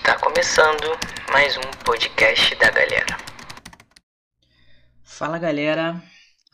[0.00, 0.98] Está começando
[1.30, 3.18] mais um podcast da galera.
[5.04, 6.02] Fala galera,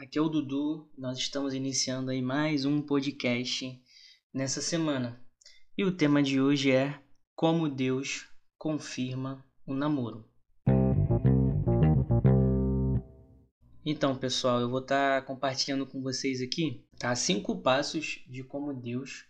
[0.00, 0.90] aqui é o Dudu.
[0.98, 3.80] Nós estamos iniciando aí mais um podcast
[4.34, 5.24] nessa semana.
[5.78, 7.00] E o tema de hoje é
[7.36, 8.26] como Deus
[8.58, 10.28] confirma o namoro.
[13.84, 17.14] Então, pessoal, eu vou estar tá compartilhando com vocês aqui, tá?
[17.14, 19.24] Cinco passos de como Deus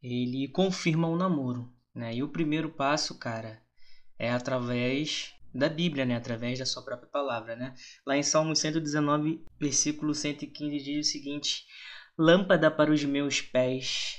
[0.00, 2.14] ele confirma o namoro, né?
[2.14, 3.60] E o primeiro passo, cara,
[4.18, 6.16] é através da Bíblia, né?
[6.16, 7.74] Através da sua própria palavra, né?
[8.06, 11.64] Lá em Salmo 119, versículo 115 diz o seguinte:
[12.16, 14.18] Lâmpada para os meus pés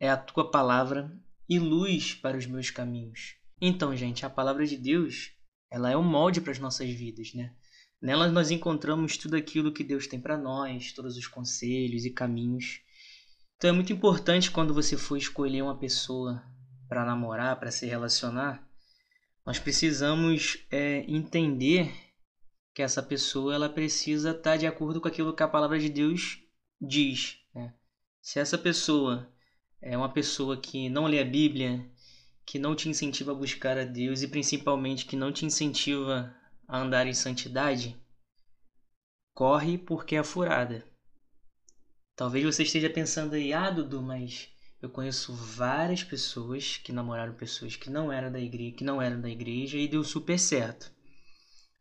[0.00, 1.10] é a tua palavra
[1.48, 3.36] e luz para os meus caminhos.
[3.60, 5.32] Então, gente, a palavra de Deus,
[5.70, 7.54] ela é um molde para as nossas vidas, né?
[8.00, 12.80] Nela nós encontramos tudo aquilo que Deus tem para nós, todos os conselhos e caminhos.
[13.56, 16.42] Então é muito importante quando você for escolher uma pessoa
[16.90, 18.68] para namorar, para se relacionar,
[19.46, 21.88] nós precisamos é, entender
[22.74, 25.88] que essa pessoa ela precisa estar tá de acordo com aquilo que a palavra de
[25.88, 26.40] Deus
[26.80, 27.38] diz.
[27.54, 27.72] Né?
[28.20, 29.32] Se essa pessoa
[29.80, 31.88] é uma pessoa que não lê a Bíblia,
[32.44, 36.34] que não te incentiva a buscar a Deus e principalmente que não te incentiva
[36.66, 37.96] a andar em santidade,
[39.32, 40.84] corre porque é furada.
[42.16, 44.50] Talvez você esteja pensando aí, ah, Dudu, mas
[44.82, 49.20] eu conheço várias pessoas que namoraram pessoas que não eram da igreja, que não eram
[49.20, 50.90] da igreja e deu super certo.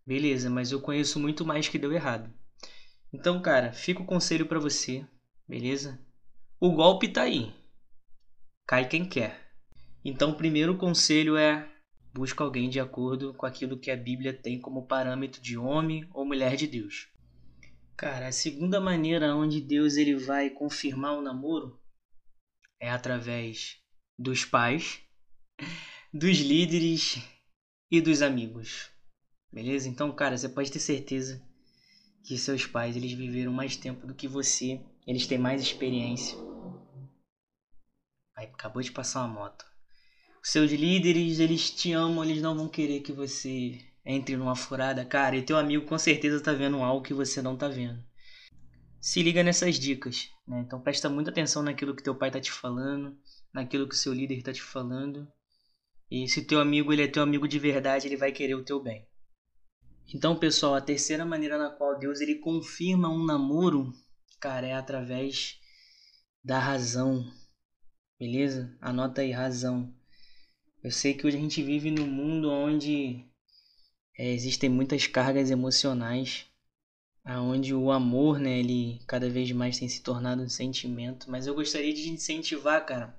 [0.06, 2.30] Beleza, mas eu conheço muito mais que deu errado.
[3.14, 5.06] Então, cara, fica o conselho para você,
[5.48, 6.00] beleza?
[6.60, 7.54] O golpe tá aí.
[8.68, 9.50] Cai quem quer.
[10.04, 11.72] Então, o primeiro conselho é
[12.14, 16.26] busca alguém de acordo com aquilo que a Bíblia tem como parâmetro de homem ou
[16.26, 17.08] mulher de Deus.
[17.96, 21.79] Cara, a segunda maneira onde Deus ele vai confirmar o namoro
[22.80, 23.78] é através
[24.18, 25.02] dos pais,
[26.14, 27.18] dos líderes
[27.92, 28.90] e dos amigos.
[29.52, 29.90] Beleza?
[29.90, 31.42] Então, cara, você pode ter certeza
[32.24, 36.38] que seus pais eles viveram mais tempo do que você, eles têm mais experiência.
[38.36, 39.70] Aí, acabou de passar uma moto
[40.42, 45.06] seus líderes, eles te amam, eles não vão querer que você entre numa furada.
[45.06, 48.04] Cara, e teu amigo com certeza tá vendo algo que você não tá vendo.
[49.02, 50.60] Se liga nessas dicas, né?
[50.60, 53.18] Então presta muita atenção naquilo que teu pai tá te falando,
[53.54, 55.28] naquilo que seu líder tá te falando.
[56.12, 58.82] E se teu amigo ele é teu amigo de verdade, ele vai querer o teu
[58.82, 59.08] bem.
[60.14, 63.94] Então, pessoal, a terceira maneira na qual Deus ele confirma um namoro,
[64.40, 65.60] cara, é através
[66.44, 67.32] da razão.
[68.20, 68.76] Beleza?
[68.82, 69.94] Anota aí razão.
[70.84, 73.24] Eu sei que hoje a gente vive num mundo onde
[74.18, 76.49] é, existem muitas cargas emocionais,
[77.24, 81.54] aonde o amor, né, ele cada vez mais tem se tornado um sentimento, mas eu
[81.54, 83.16] gostaria de incentivar, cara,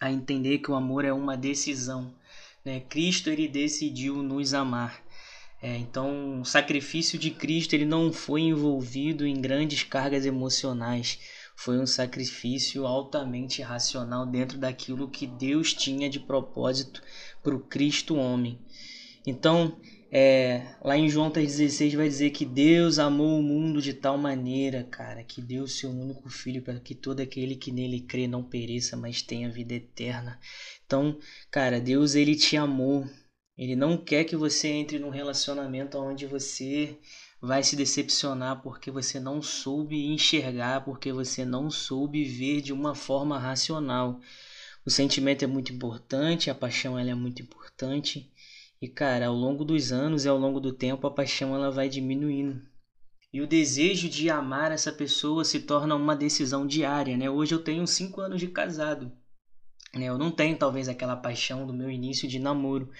[0.00, 2.14] a entender que o amor é uma decisão,
[2.64, 2.80] né?
[2.80, 5.02] Cristo ele decidiu nos amar.
[5.62, 11.18] É, então, o sacrifício de Cristo ele não foi envolvido em grandes cargas emocionais,
[11.56, 17.02] foi um sacrifício altamente racional dentro daquilo que Deus tinha de propósito
[17.42, 18.58] para o Cristo homem.
[19.26, 19.80] Então,
[20.10, 24.84] é, lá em João 3,16 vai dizer que Deus amou o mundo de tal maneira,
[24.84, 28.96] cara, que deu seu único filho para que todo aquele que nele crê não pereça,
[28.96, 30.38] mas tenha vida eterna.
[30.84, 31.18] Então,
[31.50, 33.06] cara, Deus ele te amou.
[33.58, 36.96] Ele não quer que você entre num relacionamento onde você
[37.40, 42.94] vai se decepcionar porque você não soube enxergar, porque você não soube ver de uma
[42.94, 44.20] forma racional.
[44.84, 48.30] O sentimento é muito importante, a paixão ela é muito importante.
[48.80, 51.88] E cara, ao longo dos anos e ao longo do tempo a paixão ela vai
[51.88, 52.60] diminuindo.
[53.32, 57.28] E o desejo de amar essa pessoa se torna uma decisão diária, né?
[57.28, 59.12] Hoje eu tenho cinco anos de casado.
[59.94, 60.06] Né?
[60.06, 62.90] Eu não tenho talvez aquela paixão do meu início de namoro,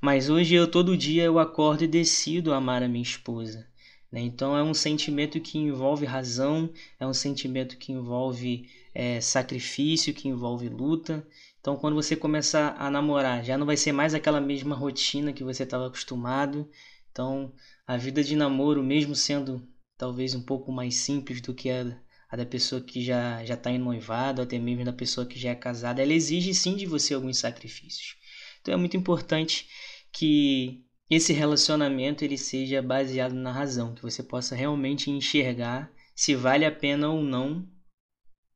[0.00, 3.66] mas hoje eu todo dia eu acordo e decido amar a minha esposa.
[4.10, 4.20] Né?
[4.20, 10.28] Então é um sentimento que envolve razão, é um sentimento que envolve é, sacrifício, que
[10.28, 11.26] envolve luta.
[11.62, 15.44] Então quando você começar a namorar, já não vai ser mais aquela mesma rotina que
[15.44, 16.68] você estava acostumado.
[17.12, 17.54] Então
[17.86, 19.64] a vida de namoro, mesmo sendo
[19.96, 21.96] talvez um pouco mais simples do que a,
[22.28, 25.50] a da pessoa que já já está em noivado, até mesmo da pessoa que já
[25.50, 28.16] é casada, ela exige sim de você alguns sacrifícios.
[28.60, 29.68] Então é muito importante
[30.12, 36.64] que esse relacionamento ele seja baseado na razão, que você possa realmente enxergar se vale
[36.64, 37.64] a pena ou não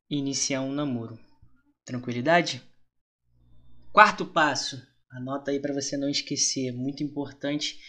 [0.09, 1.17] iniciar um namoro.
[1.85, 2.61] Tranquilidade?
[3.97, 4.79] Quarto passo,
[5.09, 7.79] anota aí para você não esquecer, é muito importante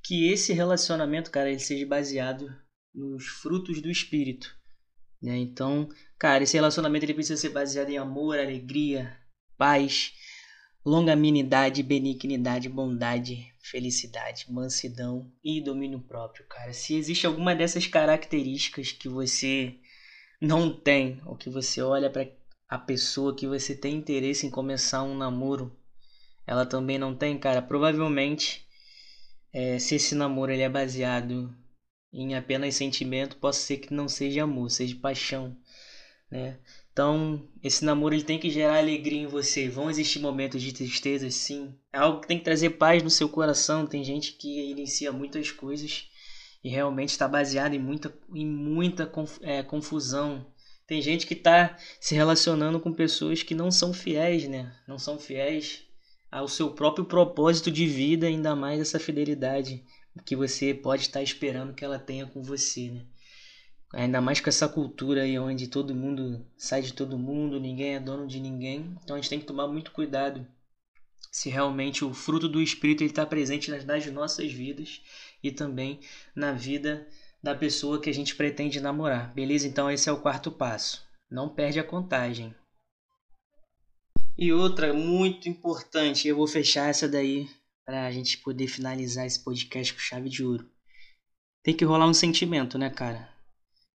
[0.00, 2.56] que esse relacionamento, cara, ele seja baseado
[2.94, 4.56] nos frutos do espírito,
[5.20, 5.36] né?
[5.36, 5.88] Então,
[6.20, 9.18] cara, esse relacionamento ele precisa ser baseado em amor, alegria,
[9.58, 10.12] paz,
[10.84, 16.72] longanimidade, benignidade, bondade, felicidade, mansidão e domínio próprio, cara.
[16.72, 19.74] Se existe alguma dessas características que você
[20.40, 22.24] não tem, ou que você olha para
[22.68, 25.76] a pessoa que você tem interesse em começar um namoro,
[26.46, 28.66] ela também não tem, cara, provavelmente
[29.52, 31.54] é, se esse namoro ele é baseado
[32.12, 35.56] em apenas sentimento, pode ser que não seja amor, seja paixão,
[36.30, 36.58] né?
[36.92, 39.68] Então, esse namoro ele tem que gerar alegria em você.
[39.68, 41.74] Vão existir momentos de tristeza, sim.
[41.92, 43.86] É algo que tem que trazer paz no seu coração.
[43.86, 46.08] Tem gente que inicia muitas coisas
[46.64, 49.12] e realmente está baseado em muita, em muita
[49.42, 50.50] é, confusão.
[50.86, 54.72] Tem gente que está se relacionando com pessoas que não são fiéis, né?
[54.86, 55.82] Não são fiéis
[56.30, 59.84] ao seu próprio propósito de vida, ainda mais essa fidelidade
[60.24, 63.06] que você pode estar esperando que ela tenha com você, né?
[63.94, 68.00] Ainda mais com essa cultura aí onde todo mundo sai de todo mundo, ninguém é
[68.00, 68.96] dono de ninguém.
[69.02, 70.46] Então a gente tem que tomar muito cuidado
[71.30, 75.02] se realmente o fruto do Espírito está presente nas, nas nossas vidas
[75.42, 76.00] e também
[76.34, 77.06] na vida
[77.46, 79.32] da pessoa que a gente pretende namorar.
[79.32, 79.68] Beleza?
[79.68, 81.06] Então esse é o quarto passo.
[81.30, 82.52] Não perde a contagem.
[84.36, 87.48] E outra muito importante, eu vou fechar essa daí
[87.84, 90.68] para a gente poder finalizar esse podcast com chave de ouro.
[91.62, 93.32] Tem que rolar um sentimento, né, cara?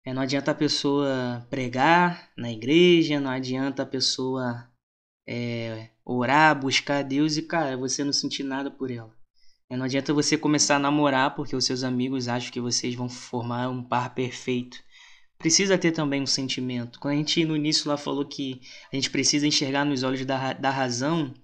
[0.05, 4.69] É, não adianta a pessoa pregar na igreja, não adianta a pessoa
[5.27, 9.16] é, orar, buscar Deus e, cara, você não sentir nada por ela.
[9.69, 13.09] É, não adianta você começar a namorar porque os seus amigos acham que vocês vão
[13.09, 14.79] formar um par perfeito.
[15.39, 17.01] Precisa ter também um sentimento.
[17.01, 18.61] Quando a gente no início lá falou que
[18.93, 21.35] a gente precisa enxergar nos olhos da, da razão,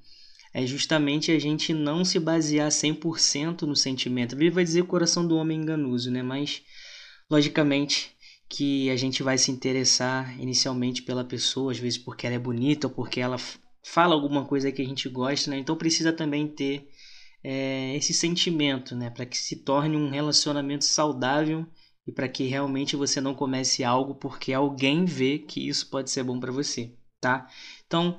[0.55, 4.35] é justamente a gente não se basear 100% no sentimento.
[4.35, 6.23] A Bíblia vai dizer coração do homem enganoso, né?
[6.23, 6.63] Mas,
[7.31, 8.15] logicamente,
[8.49, 12.87] que a gente vai se interessar inicialmente pela pessoa, às vezes porque ela é bonita
[12.87, 13.37] ou porque ela
[13.83, 15.59] fala alguma coisa que a gente gosta, né?
[15.59, 16.87] Então precisa também ter
[17.43, 19.11] é, esse sentimento, né?
[19.11, 21.67] Para que se torne um relacionamento saudável
[22.07, 26.23] e para que realmente você não comece algo porque alguém vê que isso pode ser
[26.23, 27.49] bom para você, tá?
[27.87, 28.17] Então,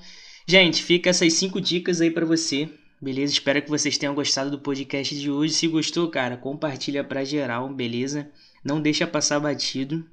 [0.47, 2.69] gente, fica essas cinco dicas aí para você.
[3.01, 3.33] Beleza?
[3.33, 5.53] Espero que vocês tenham gostado do podcast de hoje.
[5.53, 8.31] Se gostou, cara, compartilha para geral, beleza?
[8.63, 10.09] Não deixa passar batido.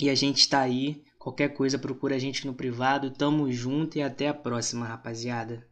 [0.00, 1.02] E a gente está aí.
[1.18, 3.10] Qualquer coisa, procura a gente no privado.
[3.10, 5.66] Tamo junto e até a próxima, rapaziada.